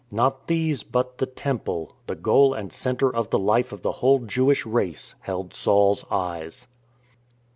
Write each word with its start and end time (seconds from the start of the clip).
Not 0.11 0.47
these, 0.47 0.81
but 0.81 1.19
the 1.19 1.27
Temple, 1.27 1.93
the 2.07 2.15
goal 2.15 2.55
and 2.55 2.73
centre 2.73 3.15
of 3.15 3.29
the 3.29 3.37
life 3.37 3.71
of 3.71 3.83
the 3.83 3.91
whole 4.01 4.17
Jewish 4.17 4.65
race, 4.65 5.13
held 5.19 5.53
Saul's 5.53 6.05
eyes. 6.09 6.65